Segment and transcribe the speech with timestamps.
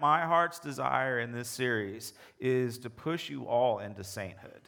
[0.00, 4.62] My heart's desire in this series is to push you all into sainthood.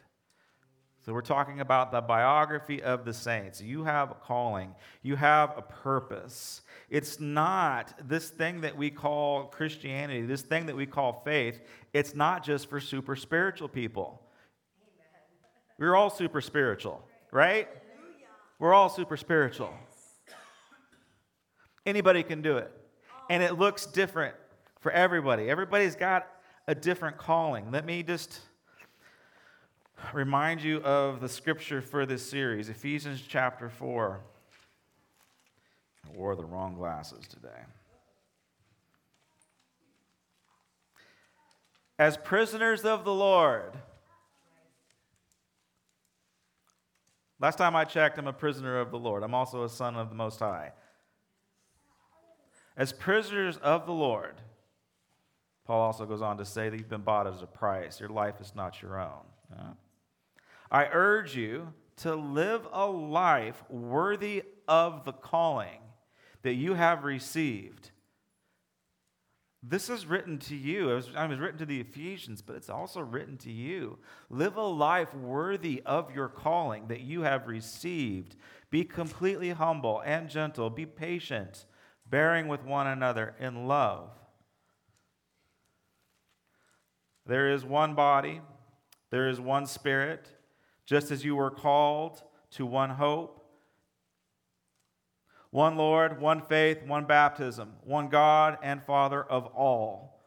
[1.03, 3.59] So, we're talking about the biography of the saints.
[3.59, 6.61] You have a calling, you have a purpose.
[6.89, 11.59] It's not this thing that we call Christianity, this thing that we call faith,
[11.91, 14.21] it's not just for super spiritual people.
[15.77, 17.67] We're all super spiritual, right?
[18.59, 19.73] We're all super spiritual.
[21.85, 22.71] Anybody can do it.
[23.29, 24.35] And it looks different
[24.83, 25.49] for everybody.
[25.49, 26.27] Everybody's got
[26.67, 27.71] a different calling.
[27.71, 28.41] Let me just
[30.13, 34.19] remind you of the scripture for this series Ephesians chapter 4.
[36.05, 37.47] I wore the wrong glasses today.
[41.97, 43.73] As prisoners of the Lord.
[47.39, 49.23] Last time I checked, I'm a prisoner of the Lord.
[49.23, 50.73] I'm also a son of the Most High.
[52.75, 54.35] As prisoners of the Lord,
[55.65, 57.99] Paul also goes on to say that you've been bought at a price.
[57.99, 59.75] Your life is not your own.
[60.71, 65.79] I urge you to live a life worthy of the calling
[66.41, 67.91] that you have received.
[69.65, 70.89] This is written to you.
[70.89, 73.97] It was, it was written to the Ephesians, but it's also written to you.
[74.29, 78.35] Live a life worthy of your calling that you have received.
[78.69, 80.69] Be completely humble and gentle.
[80.69, 81.65] Be patient,
[82.09, 84.09] bearing with one another in love.
[87.25, 88.41] There is one body,
[89.09, 90.27] there is one spirit,
[90.85, 92.21] just as you were called
[92.51, 93.39] to one hope,
[95.49, 100.19] one Lord, one faith, one baptism, one God and Father of all,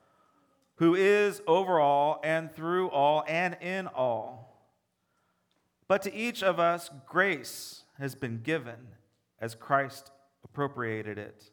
[0.77, 4.69] who is over all and through all and in all.
[5.89, 8.77] But to each of us, grace has been given
[9.41, 10.11] as Christ
[10.44, 11.50] appropriated it.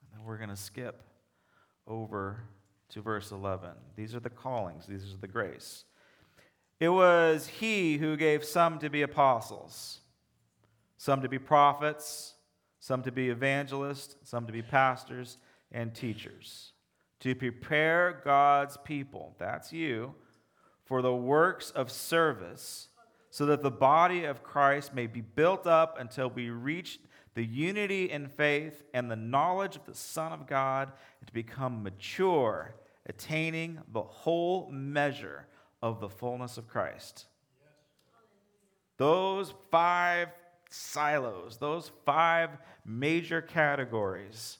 [0.00, 1.02] And then we're going to skip
[1.86, 2.44] over
[2.90, 3.70] to verse 11.
[3.96, 5.84] These are the callings, these are the grace.
[6.78, 10.00] It was he who gave some to be apostles,
[10.98, 12.34] some to be prophets,
[12.80, 15.38] some to be evangelists, some to be pastors
[15.72, 16.72] and teachers,
[17.20, 20.14] to prepare God's people, that's you,
[20.84, 22.88] for the works of service,
[23.30, 27.00] so that the body of Christ may be built up until we reach
[27.36, 30.90] the unity in faith and the knowledge of the Son of God,
[31.26, 32.74] to become mature,
[33.04, 35.46] attaining the whole measure
[35.82, 37.26] of the fullness of Christ.
[38.96, 40.28] Those five
[40.70, 44.56] silos, those five major categories,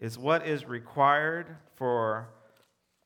[0.00, 2.30] is what is required for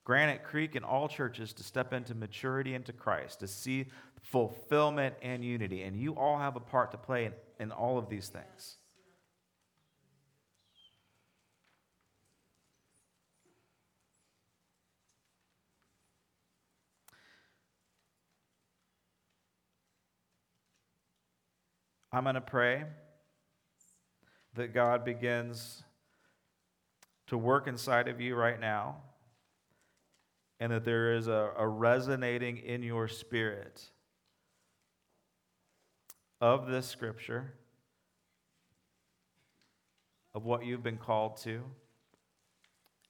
[0.04, 3.88] Granite Creek and all churches to step into maturity into Christ, to see
[4.22, 5.82] fulfillment and unity.
[5.82, 8.78] And you all have a part to play in, in all of these things.
[22.14, 22.84] I'm going to pray
[24.54, 25.82] that God begins
[27.28, 28.96] to work inside of you right now
[30.60, 33.82] and that there is a, a, resonating in your spirit
[36.40, 37.54] of this scripture,
[40.34, 41.62] of what you've been called to,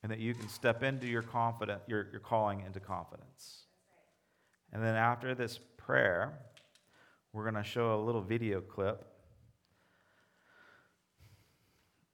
[0.05, 3.65] and that you can step into your confident, your, your calling into confidence.
[4.73, 6.39] And then after this prayer,
[7.33, 9.07] we're going to show a little video clip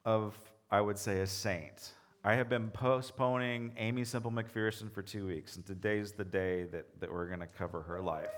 [0.04, 0.38] of,
[0.70, 1.92] I would say, a saint.
[2.24, 6.86] I have been postponing Aimee Semple McPherson for two weeks, and today's the day that,
[7.00, 8.28] that we're going to cover her life.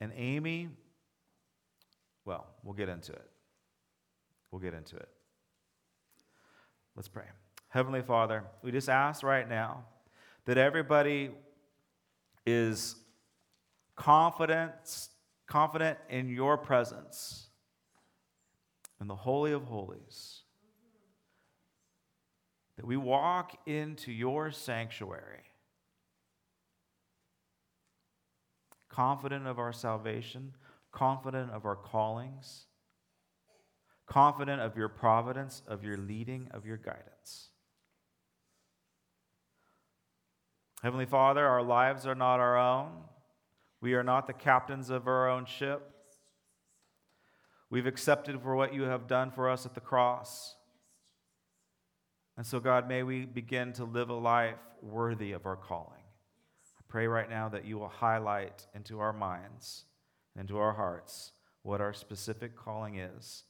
[0.00, 0.68] And Aimee,
[2.24, 3.28] well, we'll get into it.
[4.50, 5.08] We'll get into it.
[6.94, 7.24] Let's pray.
[7.68, 9.84] Heavenly Father, we just ask right now
[10.46, 11.30] that everybody
[12.46, 12.96] is
[14.00, 15.08] confident,
[15.46, 17.48] confident in your presence
[18.98, 20.40] in the Holy of Holies.
[22.76, 25.42] That we walk into your sanctuary,
[28.88, 30.54] confident of our salvation,
[30.92, 32.64] confident of our callings,
[34.06, 37.50] confident of your providence, of your leading, of your guidance.
[40.82, 42.92] Heavenly Father, our lives are not our own.
[43.80, 45.90] We are not the captains of our own ship.
[47.70, 50.56] We've accepted for what you have done for us at the cross.
[52.36, 56.02] And so, God, may we begin to live a life worthy of our calling.
[56.78, 59.84] I pray right now that you will highlight into our minds,
[60.38, 61.32] into our hearts,
[61.62, 63.44] what our specific calling is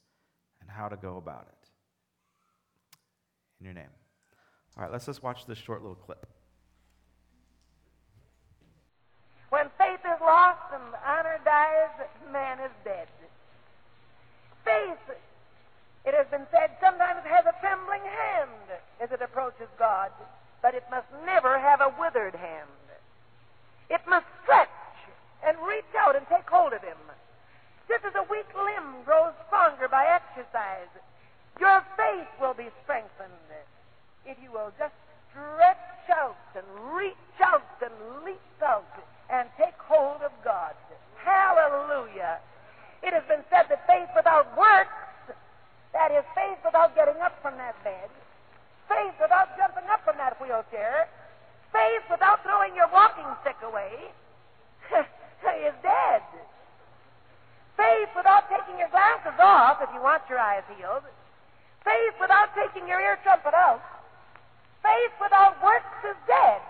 [0.61, 1.69] and how to go about it.
[3.59, 3.89] in your name.
[4.77, 6.25] All right, let's just watch this short little clip.
[9.49, 13.07] When faith is lost and honor dies, man is dead.
[14.63, 15.17] Faith,
[16.05, 18.67] it has been said, sometimes has a trembling hand
[18.99, 20.11] as it approaches God,
[20.61, 22.69] but it must never have a withered hand.
[23.89, 24.69] It must stretch
[25.45, 26.97] and reach out and take hold of Him.
[27.87, 30.89] Just as a weak limb grows stronger by exercise,
[31.59, 33.51] your faith will be strengthened
[34.25, 34.93] if you will just
[35.31, 37.93] stretch out and reach out and
[38.23, 38.85] leap out
[39.29, 40.75] and take hold of God.
[41.23, 42.39] Hallelujah.
[43.03, 44.93] It has been said that faith without works,
[45.93, 48.09] that is, faith without getting up from that bed,
[48.87, 51.09] faith without jumping up from that wheelchair,
[51.73, 54.13] faith without throwing your walking stick away,
[55.67, 56.21] is dead.
[57.77, 61.05] Faith without taking your glasses off if you want your eyes healed,
[61.83, 63.81] faith without taking your ear trumpet out,
[64.83, 66.61] faith without works is dead.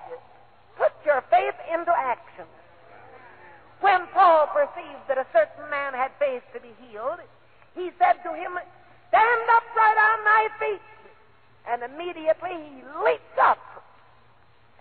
[0.77, 2.48] Put your faith into action.
[3.81, 7.19] When Paul perceived that a certain man had faith to be healed,
[7.75, 8.57] he said to him,
[9.10, 10.81] Stand upright on thy feet.
[11.68, 13.60] And immediately he leaped up.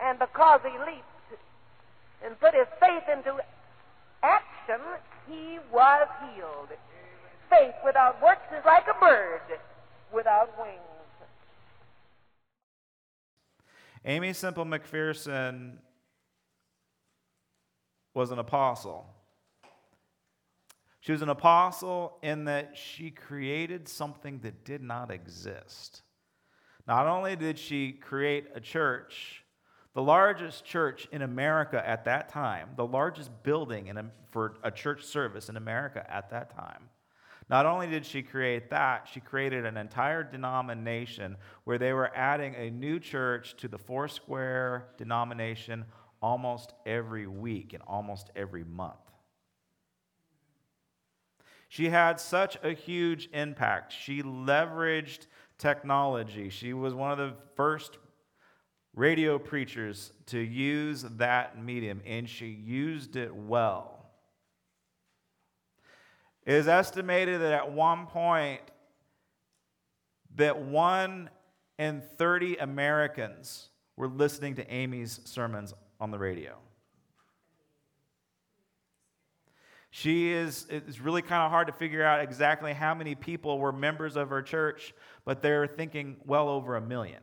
[0.01, 1.05] And because he leaped
[2.25, 3.37] and put his faith into
[4.23, 4.81] action,
[5.29, 6.69] he was healed.
[7.49, 9.41] Faith without works is like a bird
[10.13, 10.77] without wings.
[14.05, 15.79] Aimee Semple McPherson
[18.15, 19.07] was an apostle.
[21.01, 26.03] She was an apostle in that she created something that did not exist.
[26.87, 29.45] Not only did she create a church,
[29.95, 35.05] the largest church in America at that time, the largest building in for a church
[35.05, 36.89] service in America at that time.
[37.49, 42.55] Not only did she create that, she created an entire denomination where they were adding
[42.55, 45.85] a new church to the Foursquare denomination
[46.23, 48.95] almost every week and almost every month.
[51.69, 53.93] She had such a huge impact.
[53.93, 55.27] She leveraged
[55.57, 56.49] technology.
[56.49, 57.99] She was one of the first
[58.95, 64.11] radio preachers to use that medium, and she used it well.
[66.45, 68.63] It is estimated that at one point
[70.35, 71.31] that one
[71.79, 76.57] in 30 Americans were listening to Aimee's sermons on the radio.
[79.91, 83.73] She is, it's really kind of hard to figure out exactly how many people were
[83.73, 84.95] members of her church,
[85.25, 87.21] but they're thinking well over a million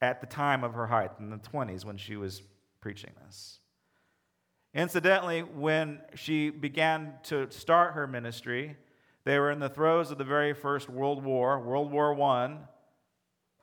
[0.00, 2.42] at the time of her height in the 20s when she was
[2.80, 3.58] preaching this.
[4.74, 8.76] Incidentally, when she began to start her ministry,
[9.24, 12.58] they were in the throes of the very first World War, World War I,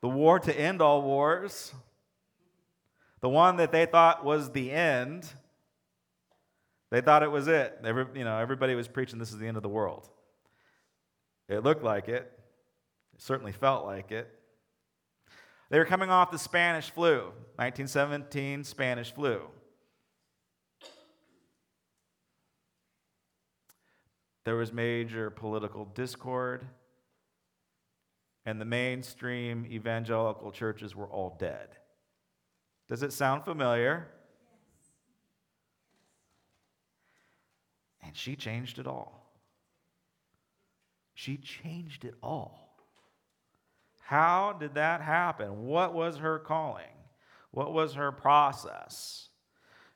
[0.01, 1.73] the war to end all wars
[3.23, 5.25] the one that they thought was the end,
[6.91, 7.79] they thought it was it.
[7.81, 10.09] Every, you know, everybody was preaching this is the end of the world.
[11.47, 12.29] It looked like it.
[13.13, 14.29] It certainly felt like it.
[15.69, 19.39] They were coming off the Spanish flu, 1917 Spanish flu.
[24.43, 26.67] There was major political discord,
[28.45, 31.77] and the mainstream evangelical churches were all dead.
[32.89, 34.07] Does it sound familiar?
[38.01, 39.31] And she changed it all.
[41.13, 42.77] She changed it all.
[44.01, 45.65] How did that happen?
[45.65, 46.83] What was her calling?
[47.51, 49.29] What was her process?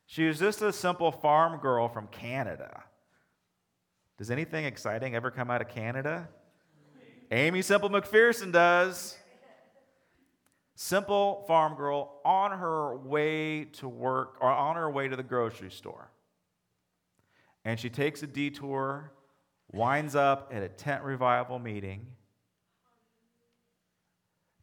[0.05, 2.83] She was just a simple farm girl from Canada.
[4.17, 6.29] Does anything exciting ever come out of Canada?
[7.29, 9.17] Aimee Semple McPherson does
[10.79, 15.71] simple farm girl on her way to work or on her way to the grocery
[15.71, 16.11] store.
[17.65, 19.11] And she takes a detour,
[19.71, 22.05] winds up at a tent revival meeting.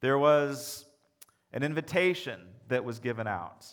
[0.01, 0.87] There was
[1.53, 3.67] an invitation that was given out.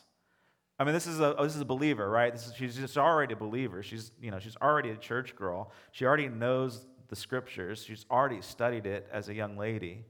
[0.80, 2.34] I mean, this is a oh, this is a believer, right?
[2.34, 3.84] Is, she's just already a believer.
[3.84, 5.72] She's you know she's already a church girl.
[5.92, 7.84] She already knows the scriptures.
[7.84, 10.06] She's already studied it as a young lady,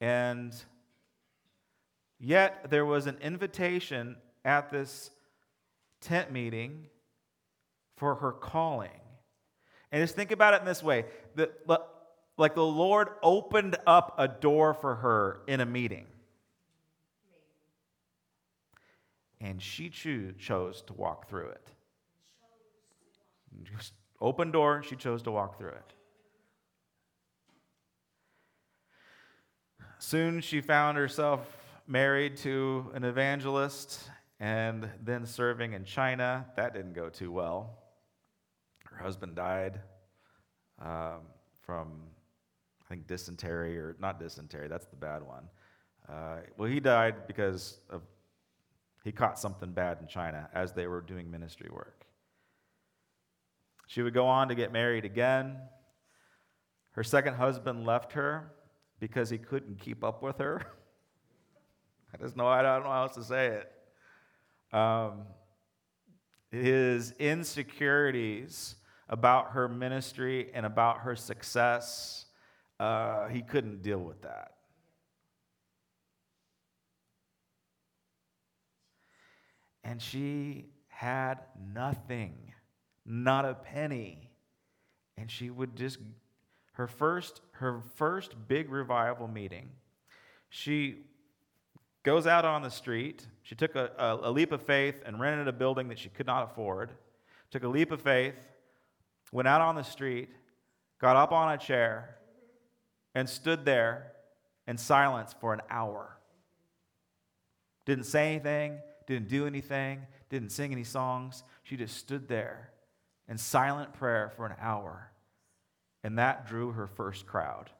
[0.00, 0.54] and
[2.20, 5.10] Yet there was an invitation at this
[6.02, 6.86] tent meeting
[7.96, 8.90] for her calling.
[9.90, 11.50] And just think about it in this way that,
[12.36, 16.06] like the Lord opened up a door for her in a meeting.
[19.40, 21.68] And she cho- chose to walk through it.
[23.64, 25.94] Just open door, she chose to walk through it.
[29.98, 31.59] Soon she found herself
[31.90, 36.46] married to an evangelist and then serving in China.
[36.54, 37.78] That didn't go too well.
[38.84, 39.80] Her husband died
[40.80, 41.22] um,
[41.62, 42.02] from,
[42.84, 45.48] I think, dysentery, or not dysentery, that's the bad one.
[46.08, 48.02] Uh, well, he died because of
[49.02, 52.04] he caught something bad in China as they were doing ministry work.
[53.86, 55.56] She would go on to get married again.
[56.92, 58.52] Her second husband left her
[59.00, 60.62] because he couldn't keep up with her.
[62.12, 64.76] I just know I don't know how else to say it.
[64.76, 65.22] Um,
[66.50, 68.76] his insecurities
[69.08, 72.26] about her ministry and about her success,
[72.78, 74.52] uh, he couldn't deal with that.
[79.82, 81.40] And she had
[81.74, 82.52] nothing,
[83.06, 84.30] not a penny.
[85.16, 85.98] And she would just
[86.72, 89.70] her first her first big revival meeting.
[90.48, 91.09] She
[92.02, 93.26] goes out on the street.
[93.42, 96.26] She took a, a, a, leap of faith and rented a building that she could
[96.26, 96.92] not afford.
[97.50, 98.34] Took a leap of faith,
[99.32, 100.30] went out on the street,
[101.00, 102.16] got up on a chair,
[103.14, 104.12] and stood there
[104.66, 106.16] in silence for an hour.
[107.86, 111.42] Didn't say anything, didn't do anything, didn't sing any songs.
[111.64, 112.70] She just stood there
[113.28, 115.10] in silent prayer for an hour.
[116.02, 117.70] And that drew her first crowd.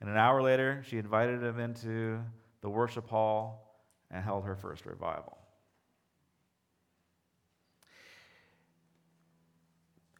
[0.00, 2.20] And an hour later, she invited him into
[2.60, 5.38] the worship hall and held her first revival.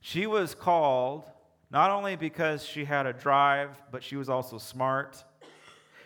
[0.00, 1.30] She was called
[1.70, 5.24] not only because she had a drive, but she was also smart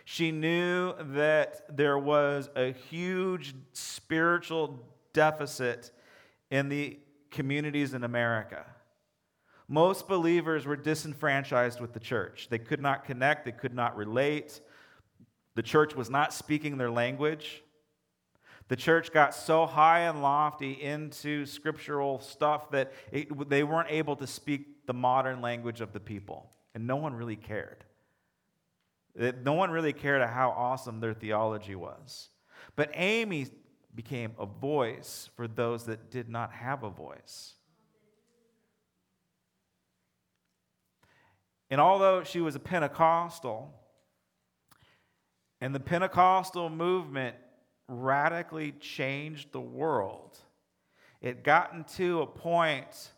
[0.05, 4.79] she knew that there was a huge spiritual
[5.13, 5.91] deficit
[6.51, 6.99] in the
[7.31, 8.65] communities in America.
[9.67, 12.47] Most believers were disenfranchised with the church.
[12.49, 14.59] They could not connect, they could not relate.
[15.55, 17.63] The church was not speaking their language.
[18.69, 24.15] The church got so high and lofty into scriptural stuff that it, they weren't able
[24.15, 27.83] to speak the modern language of the people, and no one really cared.
[29.15, 32.29] No one really cared how awesome their theology was.
[32.75, 33.47] But Aimee
[33.93, 37.53] became a voice for those that did not have a voice.
[41.69, 43.73] And although she was a Pentecostal,
[45.63, 47.37] and the Pentecostal movement
[47.87, 50.37] radically changed the world,
[51.21, 53.13] it gotten to a point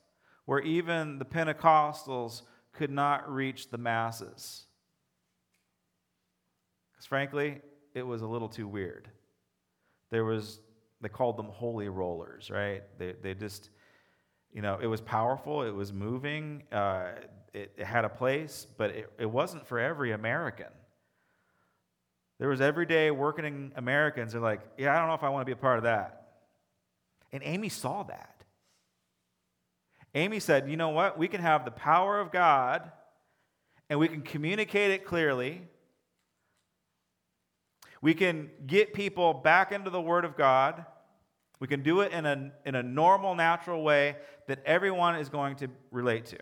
[0.46, 4.66] where even the Pentecostals could not reach the masses.
[6.92, 7.62] Because frankly,
[7.96, 9.10] it was a little too weird.
[10.12, 10.60] There was,
[11.02, 12.84] they called them holy rollers, right?
[13.00, 13.72] They, they just,
[14.54, 17.14] you know, it was powerful, it was moving, uh,
[17.56, 20.68] it, it, had a place, but it, it wasn't for every American.
[22.40, 25.46] There was everyday working Americans are like, yeah, I don't know if I want to
[25.46, 26.28] be a part of that.
[27.32, 28.44] And Aimee saw that.
[30.14, 31.18] Aimee said, you know what?
[31.18, 32.92] We can have the power of God
[33.90, 35.62] and we can communicate it clearly
[38.06, 40.86] we can get people back into the Word of God.
[41.60, 45.56] We can do it in a, in a normal, natural way that everyone is going
[45.56, 46.38] to relate to.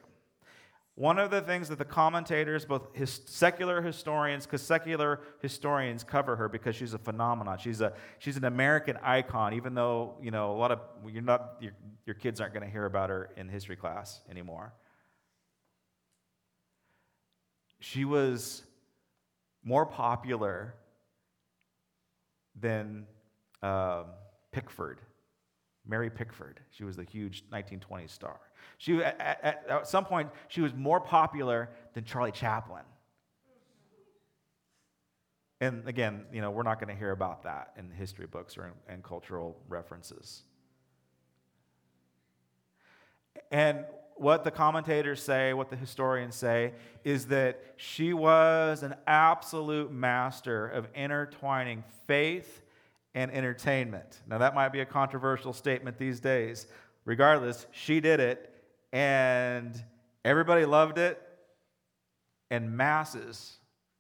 [0.96, 6.36] One of the things that the commentators, both his, secular historians, because secular historians cover
[6.36, 7.58] her because she's a phenomenon.
[7.58, 10.80] She's, a, she's an American icon, even though, you know, a lot of,
[11.12, 11.72] you're not, your,
[12.06, 14.72] your kids aren't going to hear about her in history class anymore.
[17.80, 18.62] She was
[19.64, 20.76] more popular
[22.56, 23.08] than
[23.64, 24.06] um,
[24.52, 25.02] Pickford,
[25.86, 26.60] Mary Pickford.
[26.72, 28.40] She was the huge 1920s star.
[28.78, 32.84] She, at, at, at some point, she was more popular than Charlie Chaplin.
[35.60, 38.74] And again, you know, we're not going to hear about that in history books or
[38.88, 40.44] in, in cultural references.
[43.52, 43.86] And
[44.16, 46.74] what the commentators say, what the historians say,
[47.04, 52.62] is that she was an absolute master of intertwining faith
[53.15, 54.22] and entertainment.
[54.27, 56.67] Now, that might be a controversial statement these days.
[57.05, 58.53] Regardless, she did it,
[58.91, 59.82] and
[60.24, 61.22] everybody loved it,
[62.50, 63.58] and masses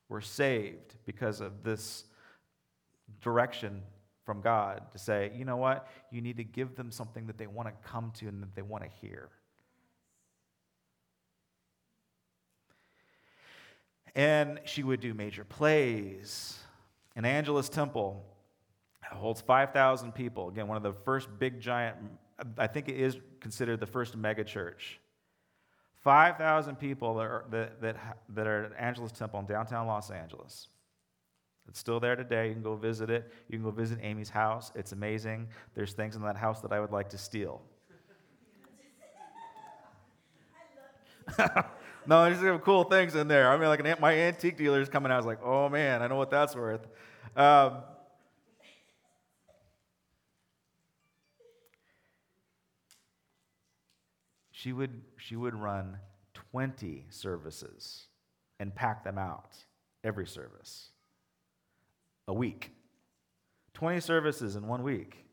[0.09, 2.05] were saved because of this
[3.21, 3.81] direction
[4.25, 5.87] from God to say, you know what?
[6.11, 8.61] You need to give them something that they want to come to and that they
[8.61, 9.29] want to hear.
[14.15, 16.59] And she would do major plays.
[17.15, 18.23] An Angelus Temple
[19.15, 20.49] holds 5,000 people.
[20.49, 21.97] Again, one of the first big giant,
[22.57, 24.99] I think it is considered the first mega church.
[26.01, 30.67] 5,000 people that are, that, that, that are at Angelus Temple in downtown Los Angeles.
[31.69, 32.49] It's still there today.
[32.49, 33.31] You can go visit it.
[33.47, 34.71] You can go visit Aimee's house.
[34.75, 35.47] It's amazing.
[35.75, 37.61] There's things in that house that I would like to steal.
[42.05, 43.49] no, there's some cool things in there.
[43.49, 45.15] I mean, like an, my antique dealer's coming out.
[45.15, 46.85] I was like, oh man, I know what that's worth.
[47.35, 47.77] Um,
[54.63, 55.97] she would she would run
[56.51, 58.07] 20 services
[58.61, 59.57] and pack them out
[60.05, 60.89] every service
[62.29, 62.71] a week.
[63.73, 65.25] 20 services in one week.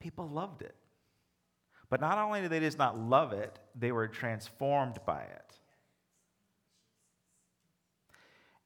[0.00, 0.74] People loved it.
[1.90, 5.58] But not only did they just not love it they were transformed by it.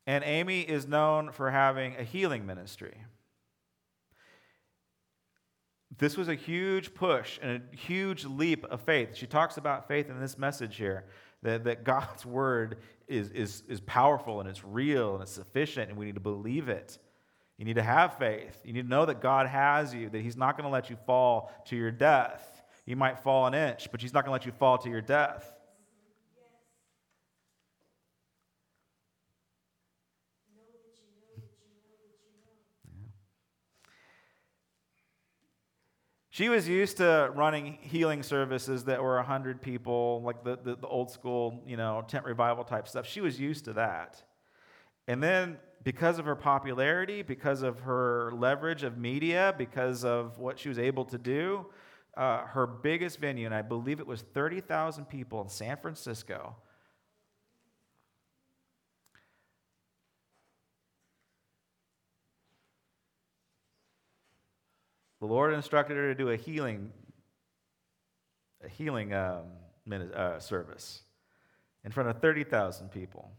[0.06, 2.96] And Aimee is known for having a healing ministry
[5.98, 9.14] this was a huge push and a huge leap of faith.
[9.14, 11.04] She talks about faith in this message here
[11.42, 15.98] that, that God's word is, is, is powerful and it's real and it's sufficient, and
[15.98, 16.98] we need to believe it.
[17.58, 18.60] You need to have faith.
[18.64, 20.96] You need to know that God has you, that He's not going to let you
[21.06, 22.62] fall to your death.
[22.86, 25.00] You might fall an inch, but He's not going to let you fall to your
[25.00, 25.52] death.
[36.32, 40.86] She was used to running healing services that were 100 people, like the, the, the,
[40.86, 43.06] old school, you know, tent revival type stuff.
[43.06, 44.22] She was used to that.
[45.06, 50.58] And then, because of her popularity, because of her leverage of media, because of what
[50.58, 51.66] she was able to do,
[52.16, 56.56] uh, her biggest venue, and I believe it was 30,000 people in San Francisco,
[65.22, 66.90] the Lord instructed her to do a healing,
[68.64, 69.44] a healing um,
[70.16, 71.02] uh, service
[71.84, 73.30] in front of 30,000 people.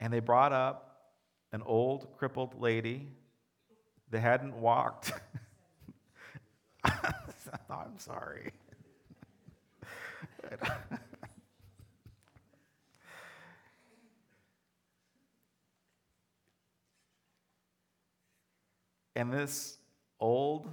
[0.00, 1.12] And they brought up
[1.52, 3.06] an old, crippled lady
[4.12, 5.12] that hadn't walked.
[6.84, 8.50] I'm sorry.
[19.16, 19.78] And this
[20.20, 20.68] old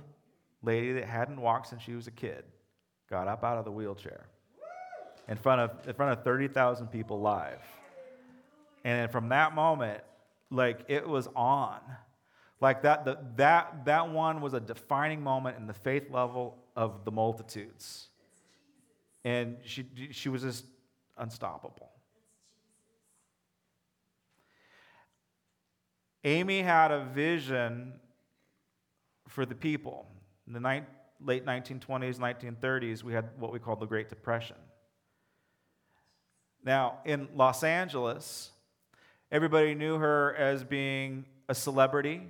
[0.64, 2.44] lady that hadn't walked since she was a kid
[3.10, 4.28] got up out of the wheelchair
[5.28, 7.62] in front of, in front of 30,000 people live.
[8.84, 10.02] And from that moment,
[10.50, 11.80] like it was on.
[12.60, 17.06] Like that, the, that, that one was a defining moment in the faith level of
[17.06, 18.10] the multitudes.
[19.24, 20.66] And she, she was just
[21.18, 21.90] unstoppable.
[26.24, 27.94] Aimee had a vision
[29.32, 30.06] for the people.
[30.46, 30.86] In the ni-
[31.24, 34.58] late 1920s, 1930s, we had what we called the Great Depression.
[36.64, 38.52] Now, in Los Angeles,
[39.32, 42.22] everybody knew her as being a celebrity.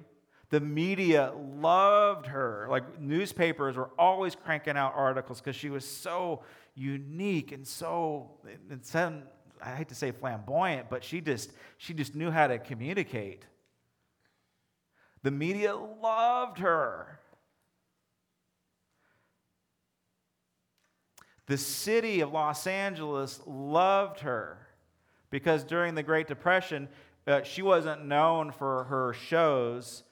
[0.49, 2.67] The media loved her.
[2.69, 6.43] Like newspapers were always cranking out articles because she was so
[6.75, 8.31] unique and so,
[8.69, 9.23] and some,
[9.61, 13.43] I hate to say flamboyant, but she just, she just knew how to communicate.
[15.23, 17.19] The media loved her.
[21.47, 24.57] The city of Los Angeles loved her
[25.29, 26.87] because during the Great Depression,
[27.27, 30.03] uh, she wasn't known for her shows.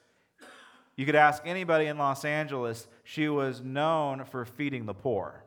[0.96, 5.44] You could ask anybody in Los Angeles, she was known for feeding the poor.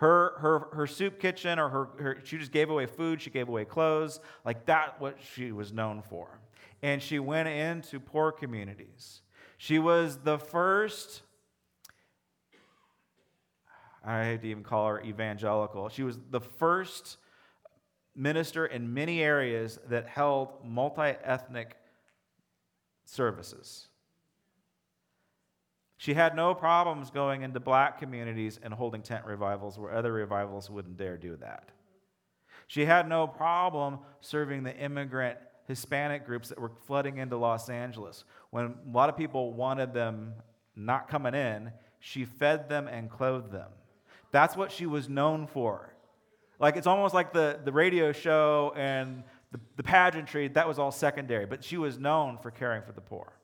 [0.00, 3.48] Her, her, her soup kitchen or her, her, she just gave away food, she gave
[3.48, 4.20] away clothes.
[4.44, 6.40] Like that, what she was known for
[6.82, 9.22] and she went into poor communities.
[9.58, 11.22] She was the first,
[14.04, 17.18] I hate to even call her evangelical, she was the first
[18.16, 21.76] minister in many areas that held multi ethnic
[23.04, 23.88] services.
[26.00, 30.70] She had no problems going into black communities and holding tent revivals where other revivals
[30.70, 31.68] wouldn't dare do that.
[32.68, 35.36] She had no problem serving the immigrant
[35.68, 38.24] Hispanic groups that were flooding into Los Angeles.
[38.48, 40.32] When a lot of people wanted them
[40.74, 43.68] not coming in, she fed them and clothed them.
[44.32, 45.94] That's what she was known for.
[46.58, 50.92] Like it's almost like the, the radio show and the, the pageantry, that was all
[50.92, 53.34] secondary, but she was known for caring for the poor.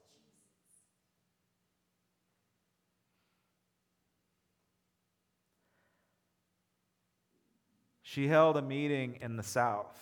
[8.17, 9.95] She held a meeting in the South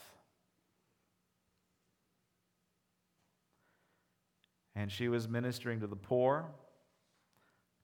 [4.76, 6.46] and she was ministering to the poor,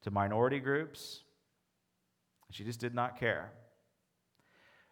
[0.03, 1.23] to minority groups.
[2.53, 3.51] She just did not care.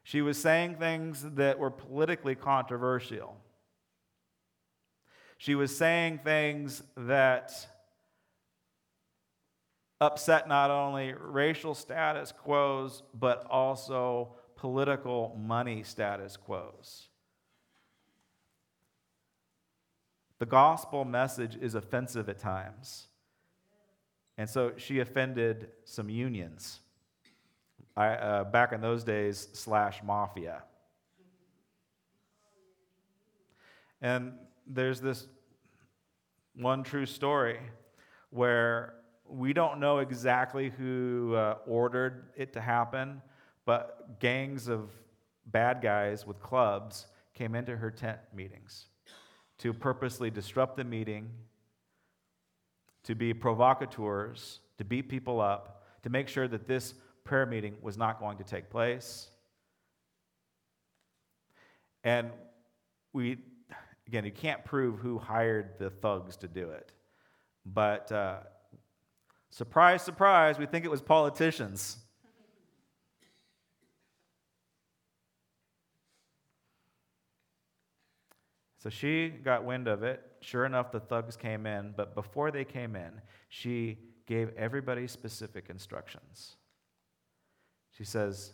[0.03, 3.37] She was saying things that were politically controversial.
[5.37, 7.53] She was saying things that
[10.01, 17.09] upset not only racial status quos, but also political money status quos.
[20.39, 23.07] The gospel message is offensive at times.
[24.37, 26.81] And so she offended some unions.
[27.97, 30.63] I, uh, back in those days, slash mafia.
[34.01, 34.35] And
[34.67, 35.27] there's this
[36.55, 37.59] one true story
[38.31, 38.95] where
[39.29, 43.21] we don't know exactly who uh, ordered it to happen,
[43.69, 44.89] but gangs of
[45.45, 48.87] bad guys with clubs came into her tent meetings
[49.59, 51.29] to purposely disrupt the meeting,
[53.05, 57.99] to be provocateurs, to beat people up, to make sure that this prayer meeting was
[57.99, 59.29] not going to take place.
[62.05, 62.31] And
[63.13, 63.37] we,
[64.07, 66.91] again, you can't prove who hired the thugs to do it.
[67.67, 68.39] But uh,
[69.51, 71.99] surprise, surprise, we think it was politicians.
[78.79, 80.23] So she got wind of it.
[80.41, 85.67] Sure enough, the thugs came in, but before they came in, she gave everybody specific
[85.69, 86.57] instructions.
[87.91, 88.53] She says,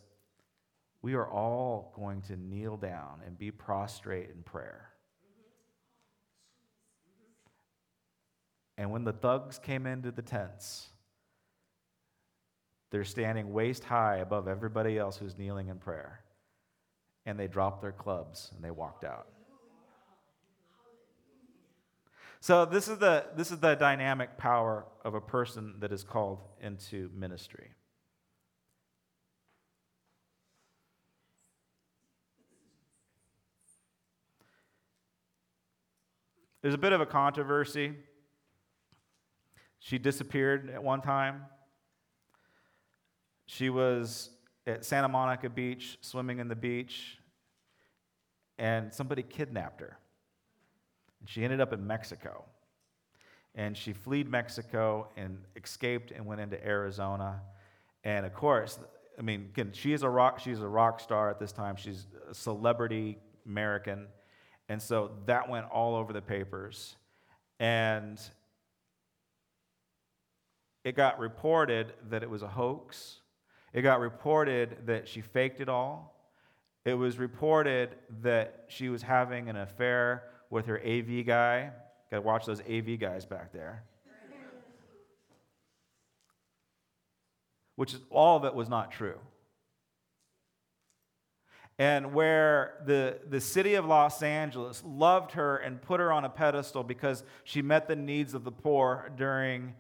[1.03, 4.89] We are all going to kneel down and be prostrate in prayer.
[8.79, 10.89] And when the thugs came into the tents,
[12.91, 16.21] they're standing waist high above everybody else who's kneeling in prayer.
[17.27, 19.29] And they dropped their clubs and they walked out.
[22.45, 26.41] So this is the this is the dynamic power of a person that is called
[26.61, 27.71] into ministry.
[36.61, 37.95] There's a bit of a controversy.
[39.79, 41.47] She disappeared at one time.
[43.47, 44.29] She was
[44.67, 47.17] at Santa Monica Beach, swimming in the beach,
[48.59, 49.97] and somebody kidnapped her.
[51.25, 52.45] And she ended up in Mexico.
[53.55, 57.41] And she fled Mexico and escaped and went into Arizona.
[58.05, 58.79] And of course,
[59.19, 61.77] I mean, again, she is a rock, she's a rock star at this time.
[61.77, 64.07] She's a celebrity American.
[64.69, 66.95] And so that went all over the papers.
[67.59, 68.21] And
[70.85, 73.21] it got reported that it was a hoax.
[73.73, 76.29] It got reported that she faked it all.
[76.85, 80.25] It was reported that she was having an affair
[80.55, 81.69] with her AV guy.
[82.13, 83.83] Got to watch those AV guys back there.
[87.75, 89.19] Which is, all of it was not true.
[91.77, 96.29] And where the, the city of Los Angeles loved her and put her on a
[96.29, 99.75] pedestal because she met the needs of the poor during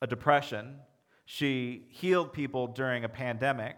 [0.00, 0.76] a depression,
[1.26, 3.76] she healed people during a pandemic.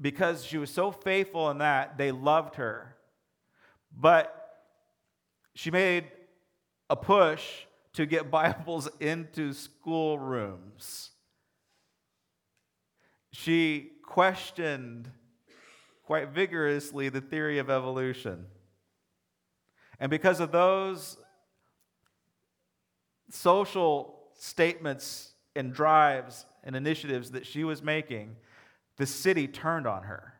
[0.00, 2.96] Because she was so faithful in that, they loved her.
[3.94, 4.41] But
[5.54, 6.04] she made
[6.88, 7.42] a push
[7.94, 11.10] to get Bibles into schoolrooms.
[13.32, 15.10] She questioned
[16.04, 18.46] quite vigorously the theory of evolution.
[19.98, 21.16] And because of those
[23.30, 28.36] social statements and drives and initiatives that she was making,
[28.96, 30.31] the city turned on her.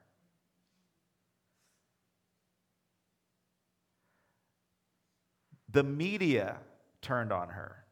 [5.73, 6.59] The media
[7.01, 7.83] turned on her.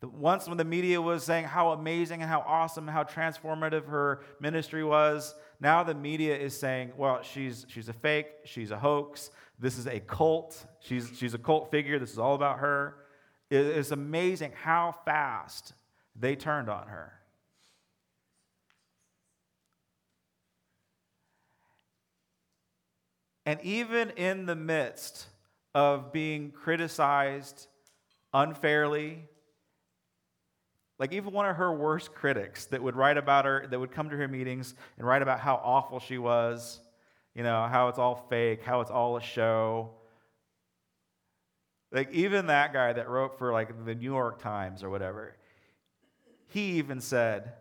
[0.00, 3.86] The, once when the media was saying how amazing and how awesome and how transformative
[3.86, 8.78] her ministry was, now the media is saying, well, she's, she's a fake, she's a
[8.78, 12.96] hoax, this is a cult, she's, she's a cult figure, this is all about her.
[13.50, 15.74] It, it's amazing how fast
[16.18, 17.12] they turned on her.
[23.44, 25.26] And even in the midst
[25.74, 27.66] of being criticized
[28.32, 29.24] unfairly.
[30.98, 34.10] Like, even one of her worst critics that would write about her, that would come
[34.10, 36.80] to her meetings and write about how awful she was,
[37.34, 39.92] you know, how it's all fake, how it's all a show.
[41.90, 45.36] Like, even that guy that wrote for, like, the New York Times or whatever,
[46.48, 47.54] he even said,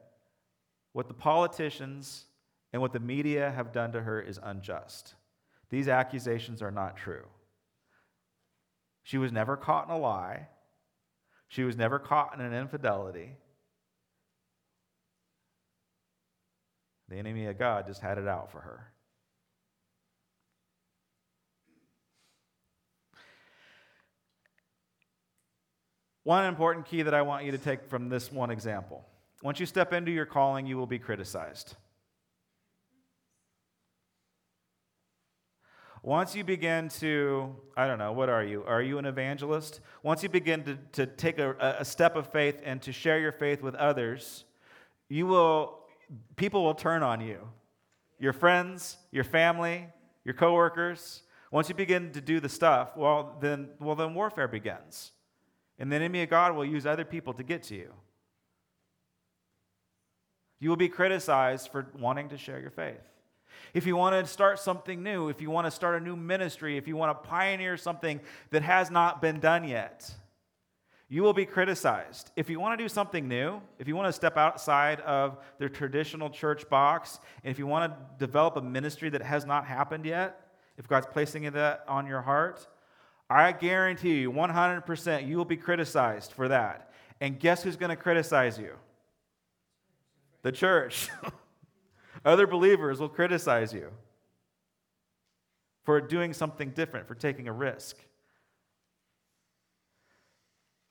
[0.91, 2.25] what the politicians
[2.73, 5.15] and what the media have done to her is unjust.
[5.69, 7.25] These accusations are not true.
[9.09, 10.49] She was never caught in a lie.
[11.47, 13.37] She was never caught in an infidelity.
[17.07, 18.91] The enemy of God just had it out for her.
[26.21, 29.07] One important key that I want you to take from this one example
[29.41, 31.75] once you step into your calling, you will be criticized.
[36.01, 38.63] Once you begin to, I don't know, what are you?
[38.65, 39.81] Are you an evangelist?
[40.01, 43.33] Once you begin to, to take a, a step of faith and to share your
[43.33, 44.45] faith with others,
[45.09, 45.79] you will,
[46.37, 47.39] people will turn on you.
[48.17, 49.87] Your friends, your family,
[50.23, 51.23] your coworkers.
[51.51, 55.11] Once you begin to do the stuff, well, then, well, then warfare begins.
[55.77, 57.93] And the enemy of God will use other people to get to you.
[60.59, 62.99] You will be criticized for wanting to share your faith.
[63.73, 66.77] If you want to start something new, if you want to start a new ministry,
[66.77, 68.19] if you want to pioneer something
[68.51, 70.11] that has not been done yet,
[71.11, 72.31] you will be criticized.
[72.35, 75.67] If you want to do something new, if you want to step outside of the
[75.67, 80.05] traditional church box, and if you want to develop a ministry that has not happened
[80.05, 82.67] yet, if God's placing that uh, on your heart,
[83.29, 86.91] I guarantee you 100% you will be criticized for that.
[87.19, 88.73] And guess who's going to criticize you?
[90.41, 91.09] The church.
[92.25, 93.91] Other believers will criticize you
[95.83, 97.97] for doing something different, for taking a risk.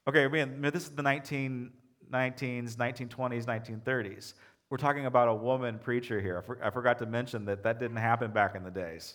[0.09, 1.71] Okay, man, this is the 1919s,
[2.11, 4.35] 1920s, 1930s.
[4.71, 6.43] We're talking about a woman preacher here.
[6.63, 9.15] I forgot to mention that that didn't happen back in the days.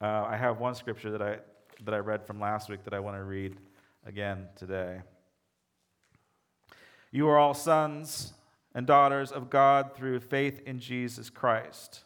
[0.00, 1.38] Uh, I have one scripture that I,
[1.84, 3.56] that I read from last week that I want to read
[4.06, 5.00] again today.
[7.10, 8.34] You are all sons
[8.78, 12.04] and daughters of God through faith in Jesus Christ.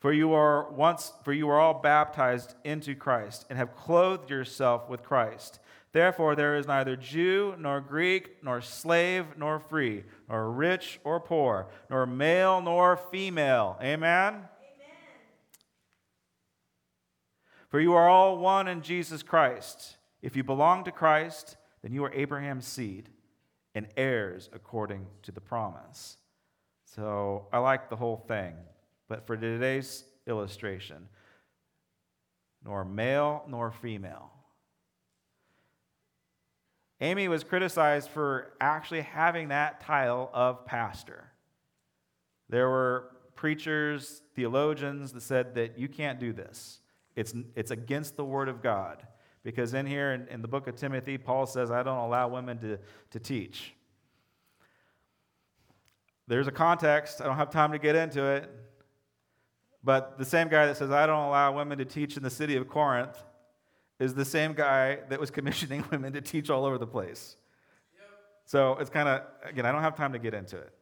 [0.00, 4.90] For you are once for you are all baptized into Christ and have clothed yourself
[4.90, 5.60] with Christ.
[5.92, 11.68] Therefore there is neither Jew nor Greek nor slave nor free nor rich or poor
[11.88, 13.78] nor male nor female.
[13.80, 14.34] Amen.
[14.34, 14.48] Amen.
[17.70, 19.96] For you are all one in Jesus Christ.
[20.20, 23.08] If you belong to Christ, then you are Abraham's seed
[23.74, 26.18] and heirs according to the promise.
[26.84, 28.54] So I like the whole thing.
[29.08, 31.08] But for today's illustration,
[32.64, 34.30] nor male nor female.
[37.00, 41.32] Aimee was criticized for actually having that title of pastor.
[42.48, 46.78] There were preachers, theologians that said that you can't do this.
[47.16, 49.04] It's, it's against the word of God.
[49.44, 52.58] Because in here, in, in the book of Timothy, Paul says, I don't allow women
[52.58, 52.78] to,
[53.10, 53.74] to teach.
[56.28, 57.20] There's a context.
[57.20, 58.50] I don't have time to get into it.
[59.84, 62.56] But the same guy that says, I don't allow women to teach in the city
[62.56, 63.22] of Corinth
[63.98, 67.36] is the same guy that was commissioning women to teach all over the place.
[67.94, 68.08] Yep.
[68.46, 70.72] So it's kind of, again, I don't have time to get into it.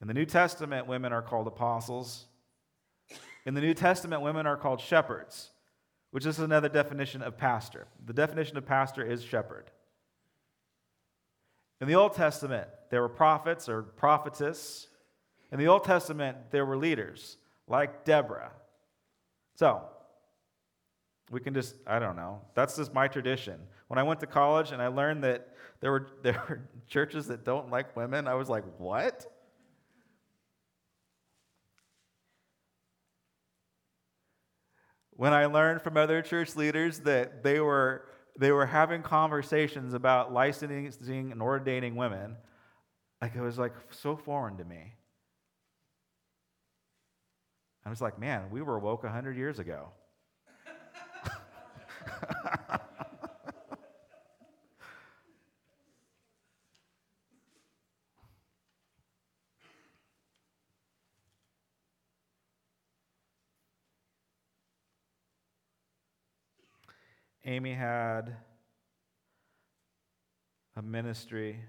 [0.00, 2.26] In the New Testament, women are called apostles.
[3.46, 5.50] In the New Testament, women are called shepherds,
[6.10, 7.86] which is another definition of pastor.
[8.04, 9.70] The definition of pastor is shepherd.
[11.80, 14.88] In the Old Testament, there were prophets or prophetess.
[15.52, 17.36] In the Old Testament, there were leaders
[17.68, 18.50] like Deborah.
[19.54, 19.82] So,
[21.30, 22.40] we can just, I don't know.
[22.54, 23.60] That's just my tradition.
[23.86, 27.44] When I went to college and I learned that there were, there were churches that
[27.44, 29.26] don't like women, I was like, what?
[35.16, 38.04] When I learned from other church leaders that they were,
[38.38, 42.36] they were having conversations about licensing and ordaining women,
[43.22, 44.92] like it was like so foreign to me.
[47.84, 49.88] I was like, man, we were woke 100 years ago.
[67.46, 68.34] Aimee had
[70.74, 71.60] a ministry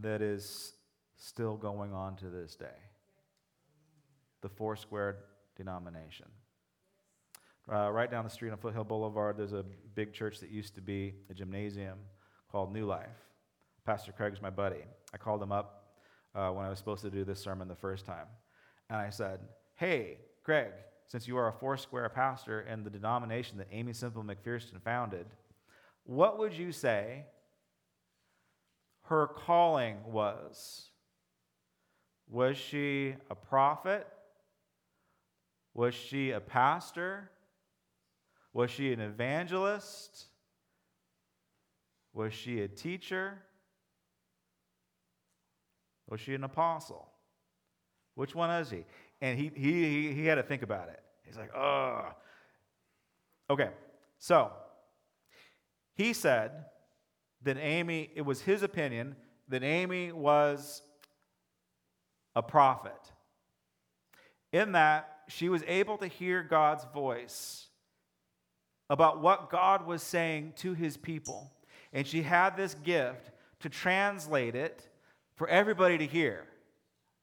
[0.00, 0.72] that is
[1.18, 2.66] still going on to this day
[4.40, 5.16] the Four Foursquare
[5.56, 6.26] denomination.
[7.70, 10.80] Uh, right down the street on Foothill Boulevard, there's a big church that used to
[10.80, 11.98] be a gymnasium
[12.50, 13.18] called New Life.
[13.84, 14.84] Pastor Craig's my buddy.
[15.12, 15.96] I called him up
[16.34, 18.26] uh, when I was supposed to do this sermon the first time.
[18.88, 19.40] And I said,
[19.74, 20.72] Hey, Craig,
[21.08, 25.26] since you are a Foursquare pastor in the denomination that Aimee Semple McPherson founded,
[26.04, 27.24] what would you say
[29.04, 30.90] her calling was?
[32.28, 34.06] Was she a prophet?
[35.74, 37.30] Was she a pastor?
[38.52, 40.26] Was she an evangelist?
[42.12, 43.38] Was she a teacher?
[46.08, 47.08] Was she an apostle?
[48.14, 48.84] Which one is he?
[49.20, 51.00] And he, he, he had to think about it.
[51.24, 52.14] He's like, ugh.
[53.48, 53.70] Okay,
[54.18, 54.50] so
[55.94, 56.66] he said
[57.42, 59.16] that Aimee, it was his opinion
[59.48, 60.82] that Aimee was
[62.34, 63.12] a prophet.
[64.52, 67.68] In that, she was able to hear God's voice
[68.88, 71.52] about what God was saying to his people.
[71.92, 74.88] And she had this gift to translate it
[75.34, 76.44] for everybody to hear.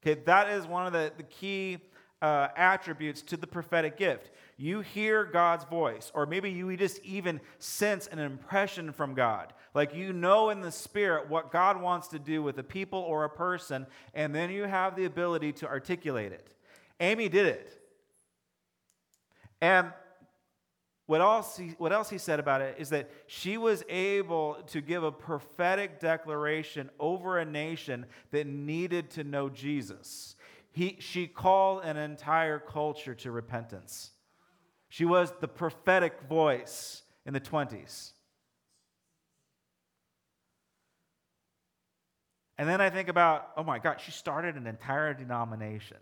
[0.06, 1.78] Okay, that is one of the, the key
[2.22, 4.32] uh, attributes to the prophetic gift.
[4.58, 9.54] You hear God's voice, or maybe you just even sense an impression from God.
[9.74, 13.24] Like you know in the spirit what God wants to do with a people or
[13.24, 16.54] a person, and then you have the ability to articulate it.
[17.00, 17.82] Aimee did it.
[19.62, 19.92] And
[21.06, 24.80] what else, he, what else he said about it is that she was able to
[24.80, 30.36] give a prophetic declaration over a nation that needed to know Jesus.
[30.72, 34.12] He, she called an entire culture to repentance.
[34.88, 38.12] She was the prophetic voice in the 20s.
[42.58, 45.98] And then I think about, oh my God, she started an entire denomination.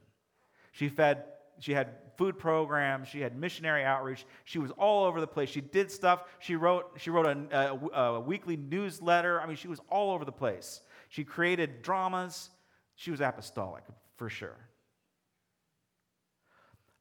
[0.74, 1.24] She fed
[1.62, 4.26] she had food programs, she had missionary outreach.
[4.46, 5.48] She was all over the place.
[5.48, 6.24] She did stuff.
[6.40, 9.40] She wrote, she wrote a, a, a weekly newsletter.
[9.40, 10.82] I mean, she was all over the place.
[11.10, 12.50] She created dramas.
[12.96, 13.84] She was apostolic
[14.18, 14.58] for sure.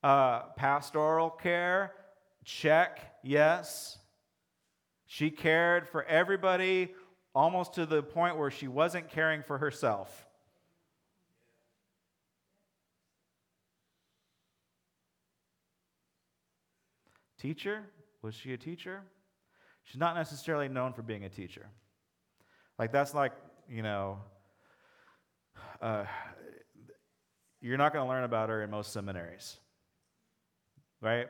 [0.03, 1.93] Uh, pastoral care,
[2.45, 3.99] check, yes.
[5.07, 6.95] She cared for everybody
[7.35, 10.27] almost to the point where she wasn't caring for herself.
[17.41, 17.85] Teacher?
[18.23, 19.03] Was she a teacher?
[19.85, 21.67] She's not necessarily known for being a teacher.
[22.79, 23.33] Like, that's like,
[23.67, 24.19] you know,
[25.81, 26.05] uh,
[27.63, 29.57] you're not going to learn about her in most seminaries,
[31.01, 31.29] right?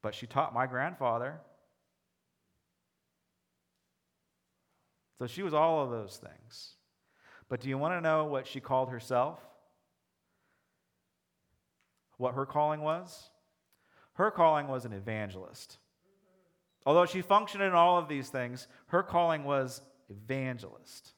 [0.00, 1.40] But she taught my grandfather.
[5.18, 6.74] So she was all of those things.
[7.48, 9.40] But do you want to know what she called herself?
[12.24, 13.28] What her calling was?
[14.14, 15.76] Her calling was an evangelist.
[16.86, 21.12] Although she functioned in all of these things, her calling was evangelist.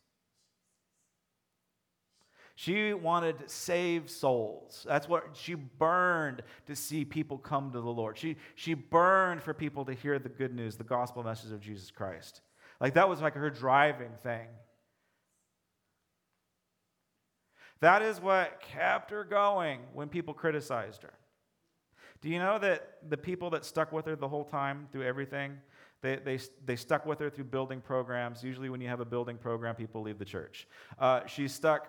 [2.57, 4.85] She wanted to save souls.
[4.89, 8.19] That's what she burned to see people come to the Lord.
[8.19, 11.93] She, she burned for people to hear the good news, the gospel message of Jesus
[11.93, 12.41] Christ.
[12.81, 14.49] Like that was like her driving thing.
[17.81, 21.13] That is what kept her going when people criticized her.
[22.23, 25.59] Do you know that the people that stuck with her the whole time through everything,
[26.03, 28.43] they, they, they stuck with her through building programs.
[28.43, 30.67] Usually, when you have a building program, people leave the church.
[30.99, 31.89] Uh, she stuck,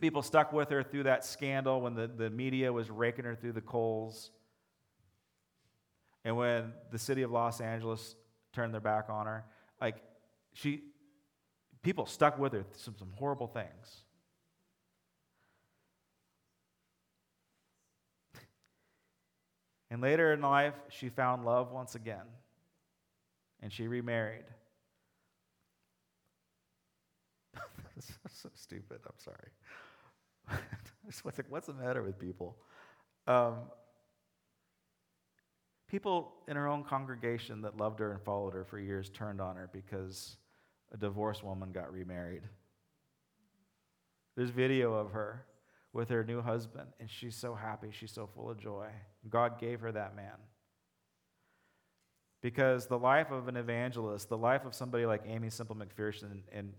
[0.00, 3.52] people stuck with her through that scandal when the, the media was raking her through
[3.52, 4.30] the coals.
[6.24, 8.16] And when the city of Los Angeles
[8.52, 9.44] turned their back on her,
[9.80, 9.96] like,
[10.52, 10.82] she,
[11.82, 14.02] people stuck with her some, some horrible things.
[19.90, 22.26] And later in life, she found love once again,
[23.62, 24.44] and she remarried.
[28.30, 29.00] so stupid.
[29.06, 29.50] I'm sorry.
[31.48, 32.56] what's the matter with people?
[33.26, 33.54] Um,
[35.88, 39.56] people in her own congregation that loved her and followed her for years turned on
[39.56, 40.36] her because
[40.92, 42.42] a divorced woman got remarried.
[44.36, 45.44] There's video of her
[45.92, 47.88] with her new husband, and she's so happy.
[47.90, 48.88] She's so full of joy.
[49.28, 50.36] God gave her that man.
[52.40, 56.72] Because the life of an evangelist, the life of somebody like Aimee Semple McPherson, and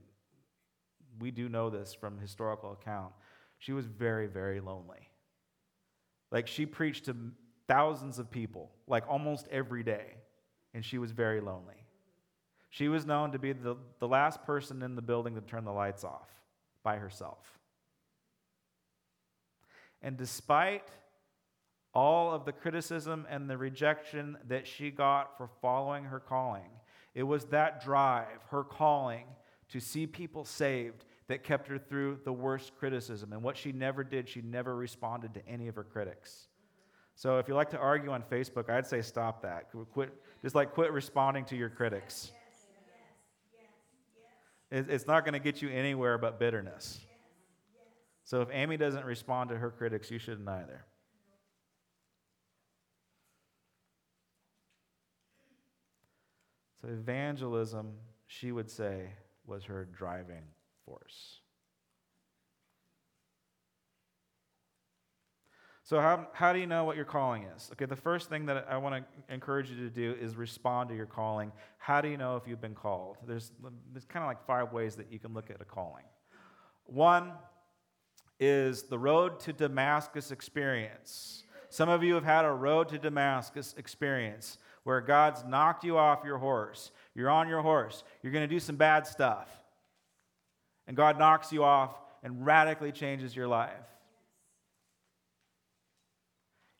[1.20, 3.12] we do know this from historical account,
[3.58, 5.10] she was very, very lonely.
[6.32, 7.16] Like she preached to
[7.68, 10.14] thousands of people, like almost every day,
[10.74, 11.86] and she was very lonely.
[12.70, 15.72] She was known to be the, the last person in the building to turn the
[15.72, 16.30] lights off
[16.84, 17.59] by herself.
[20.02, 20.90] And despite
[21.94, 26.70] all of the criticism and the rejection that she got for following her calling,
[27.16, 29.26] it was that drive, her calling
[29.70, 33.34] to see people saved, that kept her through the worst criticism.
[33.34, 36.48] And what she never did, she never responded to any of her critics.
[37.14, 39.66] So if you like to argue on Facebook, I'd say stop that.
[39.92, 42.32] Quit, just like quit responding to your critics.
[44.72, 47.00] It's not going to get you anywhere but bitterness.
[48.30, 50.86] So if Aimee doesn't respond to her critics, you shouldn't either.
[56.80, 57.94] So evangelism,
[58.28, 59.14] she would say,
[59.48, 60.44] was her driving
[60.86, 61.40] force.
[65.82, 67.72] So, how, how do you know what your calling is?
[67.72, 70.96] Okay, the first thing that I want to encourage you to do is respond to
[70.96, 71.52] your calling.
[71.80, 73.18] How do you know if you've been called?
[73.26, 73.52] There's,
[73.92, 76.04] there's kind of like five ways that you can look at a calling.
[76.86, 77.32] One
[78.40, 81.44] is the road to Damascus experience.
[81.70, 86.24] Some of you have had a road to Damascus experience where God's knocked you off
[86.24, 86.92] your horse.
[87.14, 88.04] You're on your horse.
[88.24, 89.50] You're going to do some bad stuff.
[90.88, 93.72] And God knocks you off and radically changes your life.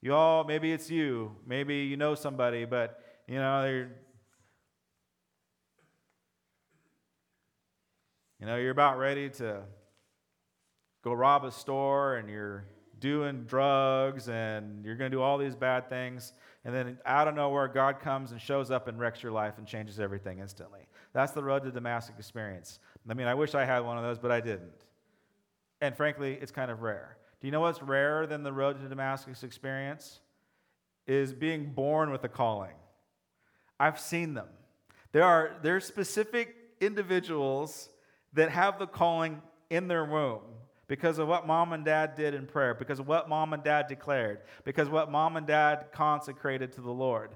[0.02, 3.92] You all, maybe it's you, maybe you know somebody, but you know, they're,
[8.40, 9.62] you know, you're about ready to
[11.10, 12.66] go rob a store and you're
[13.00, 16.34] doing drugs and you're going to do all these bad things.
[16.66, 19.66] And then out of nowhere, God comes and shows up and wrecks your life and
[19.66, 20.82] changes everything instantly.
[21.14, 22.80] That's the road to Damascus experience.
[23.10, 24.86] I mean, I wish I had one of those, but I didn't.
[25.82, 27.18] And frankly, it's kind of rare.
[27.42, 30.20] Do you know what's rarer than the road to Damascus experience?
[31.08, 32.76] Is being born with a calling.
[33.80, 34.50] I've seen them.
[35.12, 37.90] There are, there are specific individuals
[38.34, 39.42] that have the calling
[39.72, 40.42] in their womb
[40.90, 43.88] because of what mom and dad did in prayer, because of what mom and dad
[43.88, 47.30] declared, because what mom and dad consecrated to the Lord.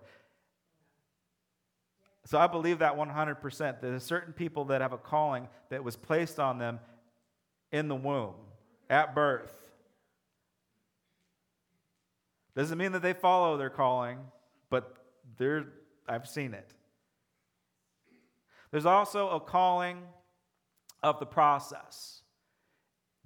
[2.26, 3.80] So I believe that 100%.
[3.80, 6.80] There's certain people that have a calling that was placed on them
[7.72, 8.34] in the womb,
[8.89, 9.54] at birth.
[12.56, 14.18] Doesn't mean that they follow their calling,
[14.72, 14.97] but
[15.38, 15.66] they're,
[16.08, 16.74] I've seen it.
[18.72, 20.01] There's also a calling
[21.04, 22.23] of the process.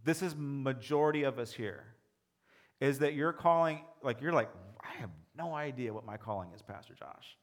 [0.08, 1.84] This is majority of us here.
[2.80, 4.48] Is that you're calling, like you're like,
[4.80, 7.36] I have no idea what my calling is, Pastor Josh.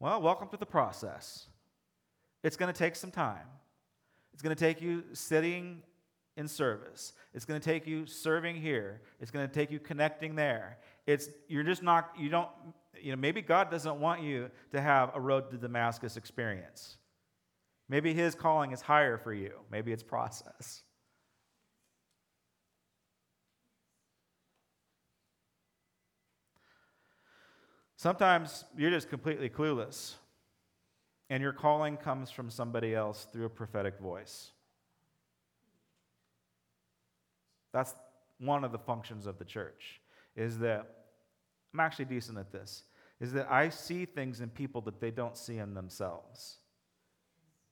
[0.00, 1.48] Well, welcome to the process.
[2.42, 3.44] It's going to take some time.
[4.32, 5.82] It's going to take you sitting
[6.38, 7.12] in service.
[7.34, 9.02] It's going to take you serving here.
[9.20, 10.78] It's going to take you connecting there.
[11.06, 12.48] It's you're just not you don't
[12.98, 16.96] you know maybe God doesn't want you to have a road to Damascus experience.
[17.88, 19.52] Maybe his calling is higher for you.
[19.70, 20.82] Maybe it's process.
[27.96, 30.14] Sometimes you're just completely clueless,
[31.30, 34.52] and your calling comes from somebody else through a prophetic voice.
[37.72, 37.94] That's
[38.38, 40.00] one of the functions of the church,
[40.36, 40.86] is that
[41.74, 42.84] I'm actually decent at this,
[43.18, 46.58] is that I see things in people that they don't see in themselves.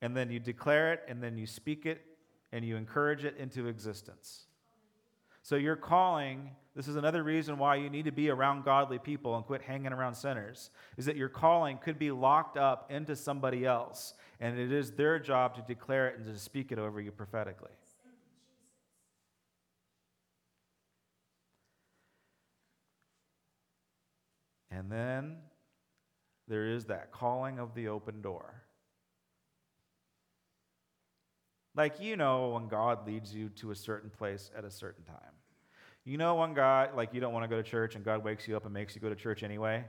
[0.02, 2.02] And then you declare it, and then you speak it,
[2.52, 4.46] and you encourage it into existence.
[5.42, 9.36] So, your calling, this is another reason why you need to be around godly people
[9.36, 13.64] and quit hanging around sinners, is that your calling could be locked up into somebody
[13.64, 17.12] else, and it is their job to declare it and to speak it over you
[17.12, 17.70] prophetically.
[24.70, 25.36] And then
[26.48, 28.62] there is that calling of the open door.
[31.76, 35.16] Like, you know, when God leads you to a certain place at a certain time.
[36.04, 38.48] You know, when God, like, you don't want to go to church and God wakes
[38.48, 39.84] you up and makes you go to church anyway?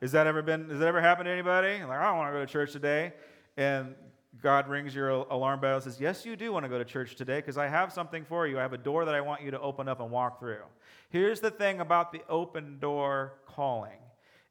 [0.00, 1.82] Has that ever been, has that ever happened to anybody?
[1.84, 3.12] Like, I don't want to go to church today.
[3.56, 3.94] And
[4.42, 7.16] God rings your alarm bell and says, Yes, you do want to go to church
[7.16, 8.58] today because I have something for you.
[8.58, 10.62] I have a door that I want you to open up and walk through.
[11.08, 13.98] Here's the thing about the open door calling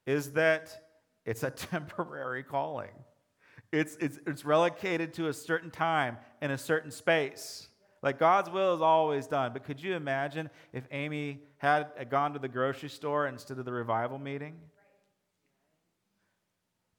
[0.06, 0.82] is that
[1.26, 2.92] it's a temporary calling.
[3.72, 7.68] It's, it's, it's relegated to a certain time and a certain space.
[8.02, 9.52] Like God's will is always done.
[9.54, 13.72] But could you imagine if Aimee had gone to the grocery store instead of the
[13.72, 14.56] revival meeting?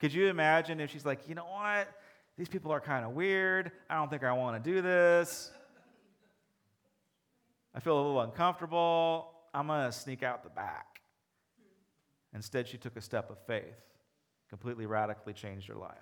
[0.00, 1.88] Could you imagine if she's like, you know what?
[2.36, 3.70] These people are kind of weird.
[3.88, 5.50] I don't think I want to do this.
[7.74, 9.32] I feel a little uncomfortable.
[9.54, 11.00] I'm going to sneak out the back.
[12.34, 13.76] Instead, she took a step of faith,
[14.50, 15.94] completely radically changed her life.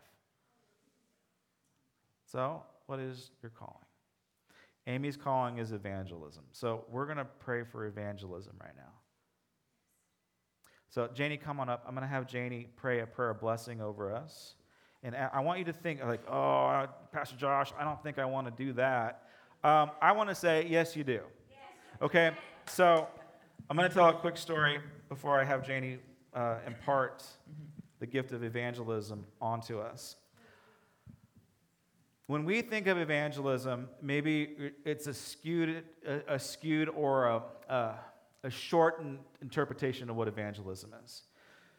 [2.35, 3.77] So, what is your calling?
[4.89, 6.43] Aimee's calling is evangelism.
[6.51, 8.91] So, we're going to pray for evangelism right now.
[10.91, 11.85] So, Janie, come on up.
[11.87, 14.57] I'm going to have Janie pray a prayer of blessing over us.
[15.05, 18.49] And I want you to think, like, oh, Pastor Josh, I don't think I want
[18.49, 19.29] to do that.
[19.63, 21.21] Um, I want to say, yes, you do.
[22.03, 22.33] Okay?
[22.67, 23.07] So,
[23.71, 25.99] I'm going to tell a quick story before I have Janie
[26.35, 27.23] uh, impart
[28.01, 30.17] the gift of evangelism onto us.
[32.27, 37.95] When we think of evangelism, maybe it's a skewed, a, a skewed or a, a,
[38.45, 41.23] a shortened interpretation of what evangelism is.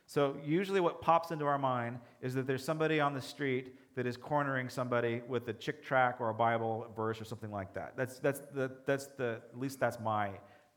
[0.08, 4.06] So, usually, what pops into our mind is that there's somebody on the street that
[4.06, 7.94] is cornering somebody with a Chick tract or a Bible verse or something like that.
[7.98, 10.30] That's, that's, the, that's the, at least that's my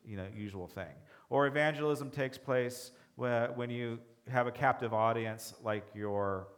[0.06, 0.94] you know, usual thing.
[1.28, 3.98] Or evangelism takes place when you
[4.28, 6.48] have a captive audience like your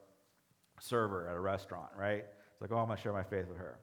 [0.79, 2.27] server at a restaurant, right?
[2.61, 3.79] It's like, oh, I'm going to share my faith with her.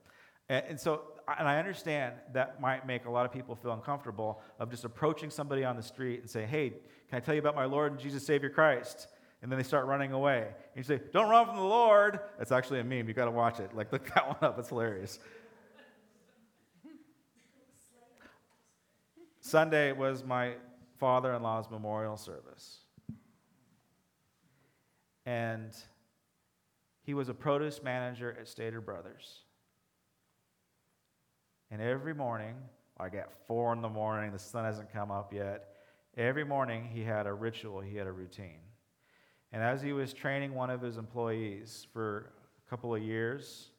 [0.49, 1.01] And, and so,
[1.39, 5.31] and I understand that might make a lot of people feel uncomfortable of just approaching
[5.31, 6.69] somebody on the street and say, hey,
[7.09, 9.07] can I tell you about my Lord and Jesus Savior Christ?
[9.41, 10.43] And then they start running away.
[10.43, 12.19] And you say, don't run from the Lord.
[12.37, 13.07] That's actually a meme.
[13.07, 13.73] you got to watch it.
[13.75, 14.59] Like, look that one up.
[14.59, 15.19] It's hilarious.
[19.41, 20.53] Sunday was my
[20.99, 22.79] father in law's memorial service.
[25.25, 25.75] And
[27.07, 29.39] he was a produce manager at Stater Brothers.
[31.71, 32.55] And every morning,
[32.99, 35.69] like at four in the morning, the sun hasn't come up yet.
[36.17, 38.59] Every morning, he had a ritual, he had a routine.
[39.53, 42.33] And as he was training one of his employees for
[42.65, 43.69] a couple of years,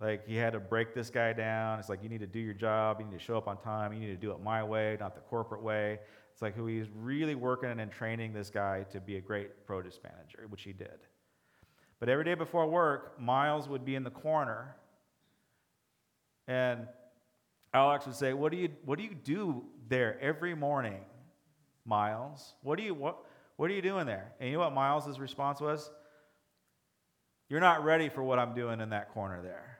[0.00, 1.80] like he had to break this guy down.
[1.80, 3.92] It's like you need to do your job, you need to show up on time,
[3.92, 5.98] you need to do it my way, not the corporate way.
[6.32, 9.98] It's like who he's really working and training this guy to be a great produce
[10.04, 11.00] manager, which he did.
[12.00, 14.76] But every day before work, Miles would be in the corner,
[16.46, 16.86] and
[17.72, 21.04] Alex would say, "What do you What do you do there every morning,
[21.84, 22.54] Miles?
[22.62, 23.24] What do you what
[23.56, 25.90] What are you doing there?" And you know what Miles's response was?
[27.48, 29.78] You're not ready for what I'm doing in that corner there.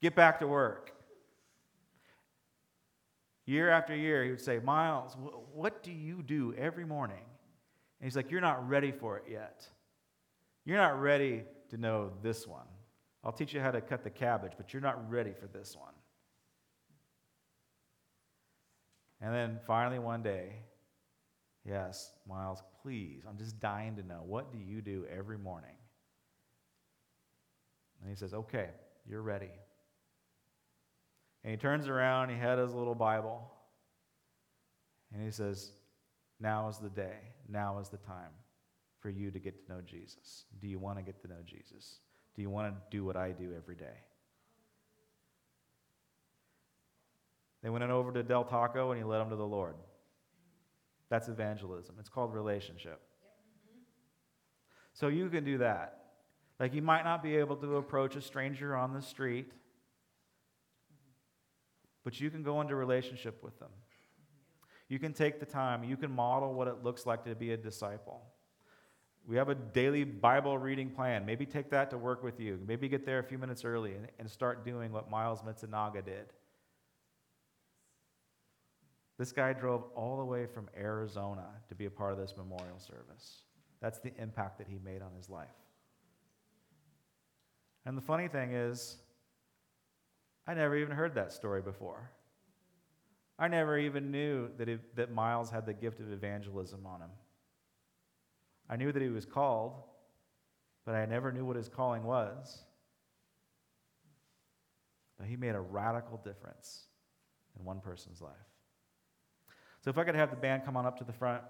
[0.00, 0.92] Get back to work.
[3.44, 5.16] Year after year, he would say, Miles,
[5.52, 7.24] what do you do every morning?
[8.00, 9.66] And he's like, You're not ready for it yet.
[10.64, 12.66] You're not ready to know this one.
[13.24, 15.94] I'll teach you how to cut the cabbage, but you're not ready for this one.
[19.20, 20.52] And then finally, one day,
[21.64, 25.76] yes, Miles, please, I'm just dying to know what do you do every morning?
[28.00, 28.68] And he says, Okay,
[29.08, 29.50] you're ready.
[31.42, 33.50] And he turns around, he had his little Bible,
[35.12, 35.72] and he says,
[36.40, 37.18] Now is the day,
[37.48, 38.30] now is the time
[39.00, 40.44] for you to get to know Jesus.
[40.60, 42.00] Do you want to get to know Jesus?
[42.34, 43.98] Do you want to do what I do every day?
[47.62, 49.74] They went over to Del Taco and he led them to the Lord.
[51.08, 51.96] That's evangelism.
[51.98, 53.00] It's called relationship.
[54.92, 55.98] So you can do that.
[56.58, 59.52] Like you might not be able to approach a stranger on the street
[62.06, 63.68] but you can go into relationship with them.
[64.88, 67.56] You can take the time, you can model what it looks like to be a
[67.56, 68.22] disciple.
[69.26, 71.26] We have a daily Bible reading plan.
[71.26, 72.60] Maybe take that to work with you.
[72.64, 76.26] Maybe get there a few minutes early and, and start doing what Miles Mitsunaga did.
[79.18, 82.78] This guy drove all the way from Arizona to be a part of this memorial
[82.78, 83.42] service.
[83.80, 85.48] That's the impact that he made on his life.
[87.84, 88.96] And the funny thing is,
[90.46, 92.10] I never even heard that story before.
[93.38, 97.10] I never even knew that, it, that Miles had the gift of evangelism on him.
[98.68, 99.82] I knew that he was called,
[100.84, 102.64] but I never knew what his calling was.
[105.18, 106.84] But he made a radical difference
[107.58, 108.32] in one person's life.
[109.80, 111.42] So, if I could have the band come on up to the front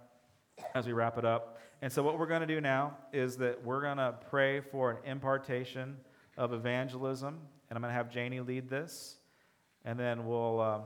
[0.74, 1.59] as we wrap it up.
[1.82, 4.91] And so, what we're going to do now is that we're going to pray for
[4.91, 5.97] an impartation
[6.37, 9.16] of evangelism and I'm going to have Janie lead this,
[9.84, 10.82] and then we'll, um,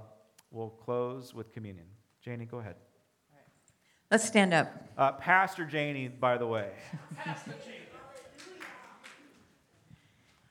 [0.51, 1.87] we'll close with communion.
[2.23, 2.77] Janie, go ahead.
[4.11, 4.75] Let's stand up.
[4.99, 6.73] Uh, Pastor Janie, by the way.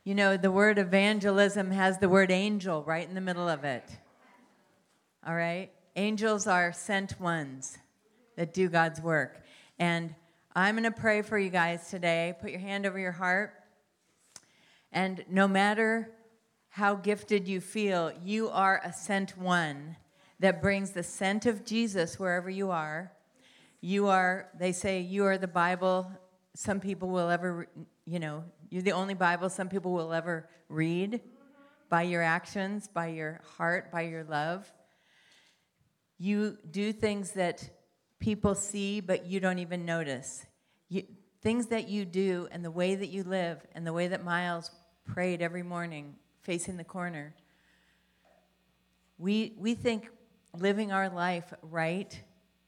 [0.06, 3.84] you know, the word evangelism has the word angel right in the middle of it.
[5.28, 5.72] All right?
[5.98, 7.78] Angels are sent ones
[8.38, 9.44] that do God's work.
[9.78, 10.16] And
[10.56, 12.36] I'm going to pray for you guys today.
[12.42, 13.54] Put your hand over your heart.
[14.94, 16.10] And no matter
[16.70, 19.98] how gifted you feel, you are a sent one
[20.40, 23.12] that brings the scent of Jesus wherever you are.
[23.82, 26.12] You are, they say, you are the Bible
[26.56, 27.68] some people will ever,
[28.06, 31.22] you know, you're the only Bible some people will ever read
[31.90, 34.72] by your actions, by your heart, by your love.
[36.18, 37.70] You do things that
[38.20, 40.46] people see, but you don't even notice.
[40.90, 41.04] You,
[41.42, 44.72] things that you do and the way that you live and the way that Miles
[45.06, 46.16] prayed every morning
[46.50, 47.36] facing the corner.
[49.20, 50.10] We, we think
[50.58, 52.20] living our life right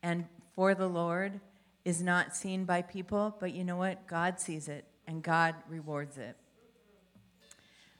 [0.03, 1.39] and for the Lord
[1.83, 4.05] is not seen by people, but you know what?
[4.05, 6.37] God sees it and God rewards it.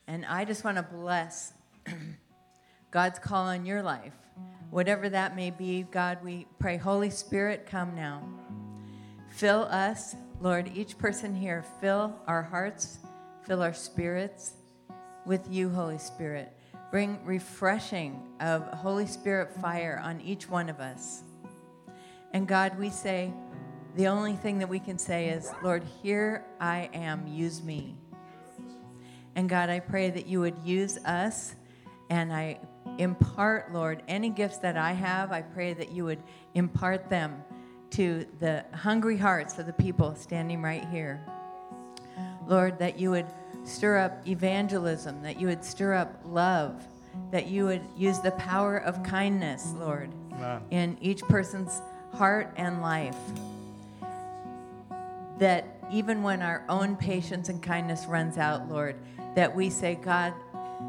[0.06, 1.54] And I just want to bless
[2.92, 4.14] God's call on your life
[4.70, 8.22] Whatever that may be, God, we pray, Holy Spirit, come now.
[9.30, 13.00] Fill us, Lord, each person here, fill our hearts,
[13.46, 14.54] fill our spirits
[15.26, 16.52] with you, Holy Spirit.
[16.92, 21.24] Bring refreshing of Holy Spirit fire on each one of us.
[22.34, 23.34] And God, we say,
[23.96, 27.96] the only thing that we can say is, Lord, here I am, use me.
[29.36, 31.56] And God, I pray that you would use us
[32.10, 32.60] and I
[32.98, 36.22] impart, Lord, any gifts that I have, I pray that you would
[36.54, 37.44] impart them
[37.92, 41.26] to the hungry hearts of the people standing right here.
[42.48, 43.28] Lord, that you would
[43.64, 46.82] stir up evangelism, that you would stir up love,
[47.32, 50.62] that you would use the power of kindness, Lord, Amen.
[50.72, 51.82] in each person's
[52.14, 53.18] heart and life.
[55.40, 58.96] That even when our own patience and kindness runs out, Lord,
[59.36, 60.34] that we say, God,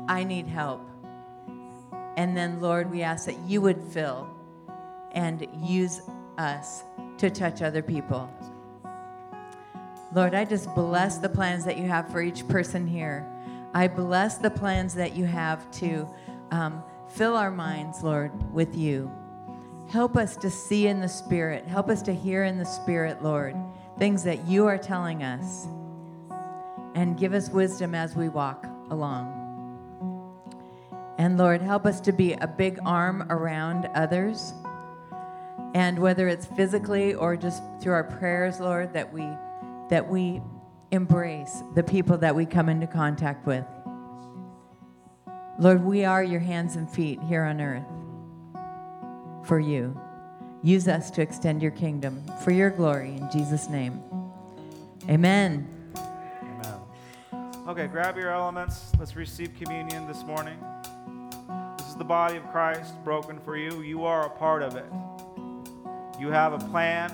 [0.08, 0.88] I need help.
[2.16, 4.28] And then, Lord, we ask that you would fill
[5.12, 6.00] and use
[6.38, 6.82] us
[7.18, 8.30] to touch other people.
[10.14, 13.26] Lord, I just bless the plans that you have for each person here.
[13.72, 16.06] I bless the plans that you have to
[16.50, 19.10] um, fill our minds, Lord, with you.
[19.88, 21.64] Help us to see in the Spirit.
[21.64, 23.56] Help us to hear in the Spirit, Lord,
[23.98, 25.66] things that you are telling us.
[26.94, 29.38] And give us wisdom as we walk along.
[31.16, 34.52] And Lord, help us to be a big arm around others.
[35.74, 39.26] And whether it's physically or just through our prayers, Lord, that we
[39.92, 40.40] that we
[40.90, 43.66] embrace the people that we come into contact with.
[45.58, 47.84] Lord, we are your hands and feet here on earth
[49.46, 49.94] for you.
[50.62, 54.02] Use us to extend your kingdom for your glory in Jesus' name.
[55.10, 55.68] Amen.
[56.42, 56.80] Amen.
[57.68, 58.92] Okay, grab your elements.
[58.98, 60.56] Let's receive communion this morning.
[61.76, 63.82] This is the body of Christ broken for you.
[63.82, 64.90] You are a part of it.
[66.18, 67.12] You have a plan,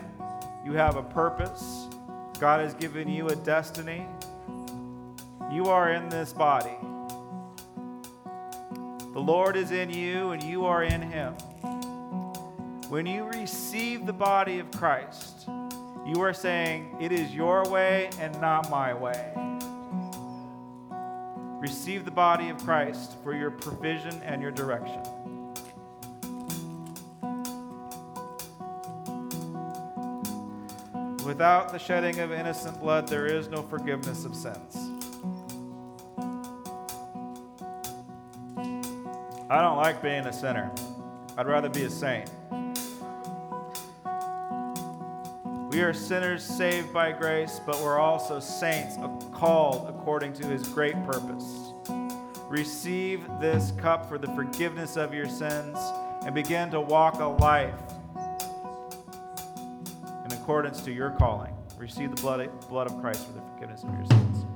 [0.65, 1.89] you have a purpose.
[2.41, 4.07] God has given you a destiny.
[5.53, 6.77] You are in this body.
[9.13, 11.33] The Lord is in you, and you are in Him.
[12.89, 15.49] When you receive the body of Christ,
[16.07, 19.33] you are saying, It is your way and not my way.
[21.61, 25.03] Receive the body of Christ for your provision and your direction.
[31.29, 34.77] Without the shedding of innocent blood, there is no forgiveness of sins.
[39.51, 40.73] I don't like being a sinner.
[41.37, 42.31] I'd rather be a saint.
[45.71, 48.97] We are sinners saved by grace, but we're also saints
[49.35, 51.75] called according to his great purpose.
[52.49, 55.77] Receive this cup for the forgiveness of your sins
[56.25, 57.75] and begin to walk a life
[60.49, 61.55] accordance to your calling.
[61.77, 64.48] Receive the blood, blood of Christ for the forgiveness of your sins.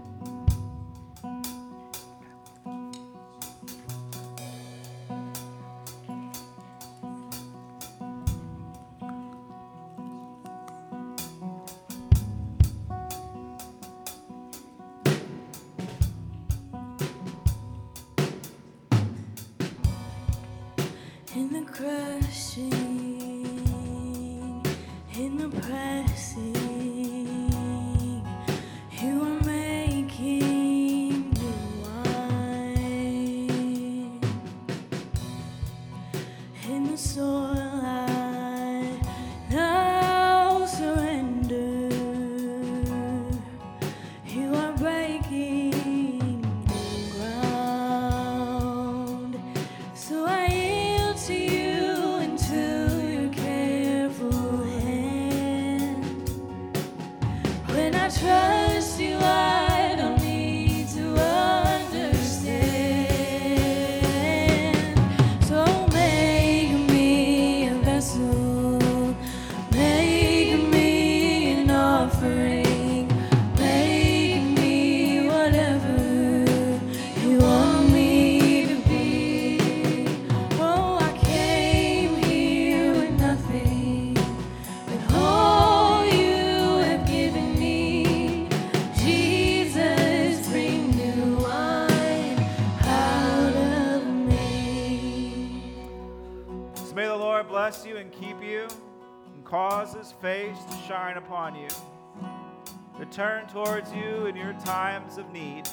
[103.12, 105.68] Turn towards you in your times of need.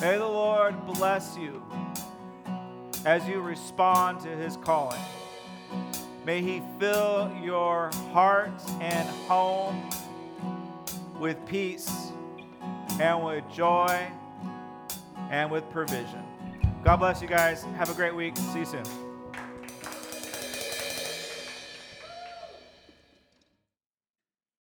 [0.00, 1.62] May the Lord bless you
[3.04, 5.00] as you respond to his calling.
[6.24, 9.90] May he fill your heart and home
[11.20, 12.10] with peace
[12.98, 14.06] and with joy
[15.30, 16.24] and with provision.
[16.82, 17.64] God bless you guys.
[17.76, 18.36] Have a great week.
[18.38, 19.03] See you soon.